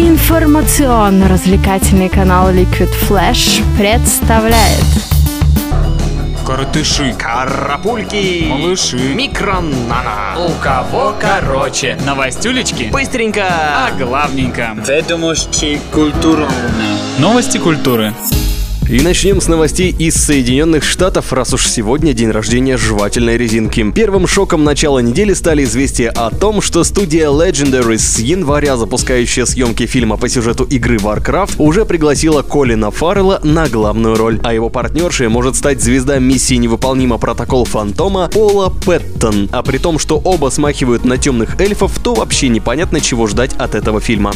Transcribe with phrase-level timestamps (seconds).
[0.00, 4.82] Информационно-развлекательный канал Liquid Flash представляет
[6.46, 10.36] Коротыши, Карапульки, малыши, микронана.
[10.38, 11.98] у кого короче.
[12.06, 13.44] Новостюлечки, Быстренько.
[13.46, 14.74] а главненько.
[14.88, 16.48] Ведомости культурно.
[17.18, 18.14] Новости культуры.
[18.90, 23.88] И начнем с новостей из Соединенных Штатов, раз уж сегодня день рождения жевательной резинки.
[23.92, 29.86] Первым шоком начала недели стали известия о том, что студия Legendary с января, запускающая съемки
[29.86, 35.28] фильма по сюжету игры Warcraft, уже пригласила Колина Фаррелла на главную роль, а его партнершей
[35.28, 39.50] может стать звезда миссии «Невыполнима протокол Фантома» Пола Пэттон.
[39.52, 43.76] А при том, что оба смахивают на темных эльфов, то вообще непонятно, чего ждать от
[43.76, 44.32] этого фильма.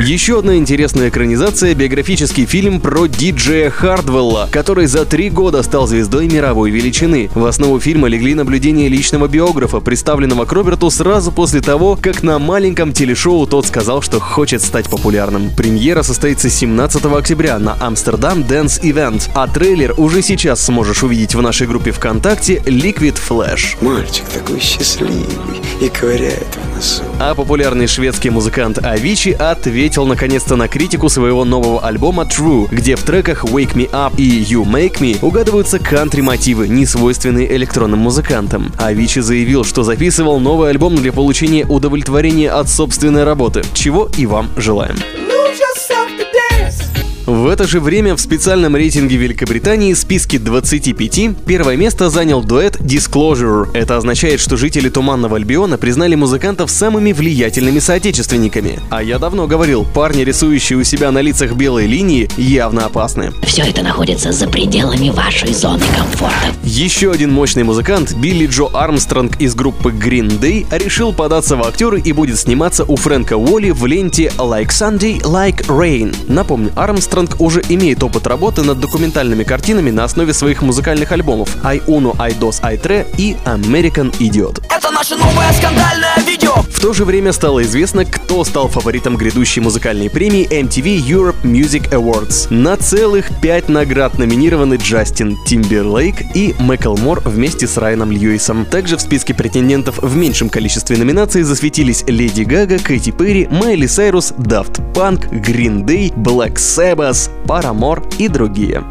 [0.00, 6.28] Еще одна интересная экранизация– биографический фильм про диджея Хардвелла, который за три года стал звездой
[6.28, 7.28] мировой величины.
[7.34, 12.38] В основу фильма легли наблюдения личного биографа, представленного к Роберту сразу после того, как на
[12.38, 15.50] маленьком телешоу тот сказал, что хочет стать популярным.
[15.56, 21.42] Премьера состоится 17 октября на Амстердам Dance Event, а трейлер уже сейчас сможешь увидеть в
[21.42, 23.76] нашей группе ВКонтакте Liquid Flash.
[23.80, 25.26] Мальчик такой счастливый
[25.80, 26.67] и ковыряет в.
[27.18, 33.02] А популярный шведский музыкант Авичи ответил наконец-то на критику своего нового альбома True, где в
[33.02, 38.72] треках Wake Me Up и You Make Me угадываются кантри-мотивы, не свойственные электронным музыкантам.
[38.78, 44.50] Авичи заявил, что записывал новый альбом для получения удовлетворения от собственной работы, чего и вам
[44.56, 44.96] желаем.
[47.28, 53.68] В это же время в специальном рейтинге Великобритании списке 25 первое место занял дуэт Disclosure.
[53.74, 58.80] Это означает, что жители Туманного Альбиона признали музыкантов самыми влиятельными соотечественниками.
[58.88, 63.34] А я давно говорил, парни, рисующие у себя на лицах белые линии, явно опасны.
[63.42, 66.46] Все это находится за пределами вашей зоны комфорта.
[66.64, 72.00] Еще один мощный музыкант, Билли Джо Армстронг из группы Green Day, решил податься в актеры
[72.00, 76.16] и будет сниматься у Фрэнка Уолли в ленте Like Sunday, Like Rain.
[76.26, 81.78] Напомню, Армстронг уже имеет опыт работы над документальными картинами на основе своих музыкальных альбомов I
[81.86, 84.62] Uno, I Dos, I Tre и American Idiot.
[84.70, 86.14] Это наше новое скандальное
[86.62, 91.90] В то же время стало известно, кто стал фаворитом грядущей музыкальной премии MTV Europe Music
[91.90, 92.52] Awards.
[92.52, 98.64] На целых пять наград номинированы Джастин Тимберлейк и Мэклмор вместе с Райаном Льюисом.
[98.64, 104.32] Также в списке претендентов в меньшем количестве номинаций засветились Леди Гага, Кэти Перри, Майли Сайрус,
[104.32, 108.84] Daft Punk, Green Day, Black Sabbath, Paramore и другие.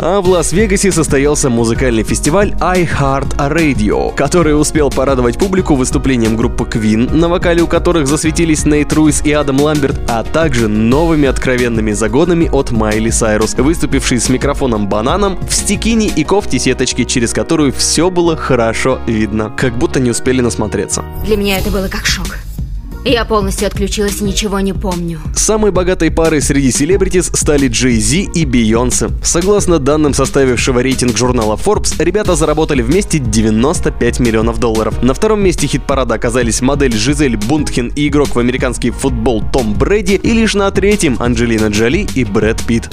[0.00, 7.12] А в Лас-Вегасе состоялся музыкальный фестиваль iHeart Radio, который успел порадовать публику выступлением группы Queen,
[7.12, 12.48] на вокале у которых засветились Нейт Руис и Адам Ламберт, а также новыми откровенными загонами
[12.52, 18.08] от Майли Сайрус, выступившей с микрофоном бананом в стекине и кофте сеточки, через которую все
[18.08, 21.04] было хорошо видно, как будто не успели насмотреться.
[21.24, 22.38] Для меня это было как шок.
[23.04, 25.20] Я полностью отключилась и ничего не помню.
[25.34, 29.10] Самой богатой парой среди селебритис стали Джей Зи и Бейонсе.
[29.22, 35.02] Согласно данным составившего рейтинг журнала Forbes, ребята заработали вместе 95 миллионов долларов.
[35.02, 40.14] На втором месте хит-парада оказались модель Жизель Бунтхен и игрок в американский футбол Том Брэди,
[40.14, 42.90] и лишь на третьем Анджелина Джоли и Брэд Питт.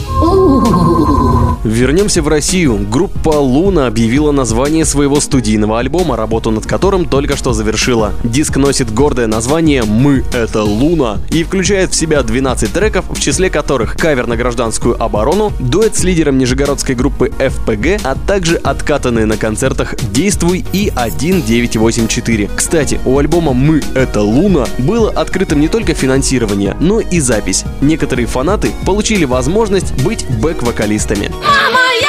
[1.63, 2.77] Вернемся в Россию.
[2.89, 8.13] Группа Луна объявила название своего студийного альбома, работу над которым только что завершила.
[8.23, 13.49] Диск носит гордое название «Мы— это Луна» и включает в себя 12 треков, в числе
[13.49, 19.37] которых кавер на гражданскую оборону, дуэт с лидером нижегородской группы FPG, а также откатанные на
[19.37, 22.49] концертах «Действуй» и 1984.
[22.53, 27.63] Кстати, у альбома «Мы— это Луна» было открытым не только финансирование, но и запись.
[27.79, 31.29] Некоторые фанаты получили возможность быть бэк-вокалистами.
[31.29, 32.04] Мама!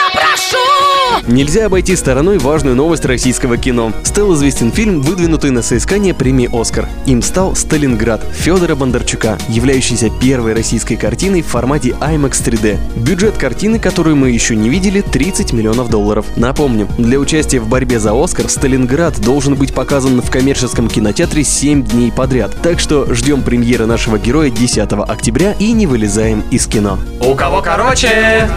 [1.28, 3.92] Нельзя обойти стороной важную новость российского кино.
[4.04, 6.88] Стал известен фильм, выдвинутый на соискание премии «Оскар».
[7.06, 12.78] Им стал «Сталинград» Федора Бондарчука, являющийся первой российской картиной в формате IMAX 3D.
[12.94, 16.26] Бюджет картины, которую мы еще не видели, 30 миллионов долларов.
[16.37, 21.82] Напомню, для участия в борьбе за «Оскар» «Сталинград» должен быть показан в коммерческом кинотеатре 7
[21.82, 22.55] дней подряд.
[22.62, 27.00] Так что ждем премьеры нашего героя 10 октября и не вылезаем из кино.
[27.20, 28.49] У кого короче?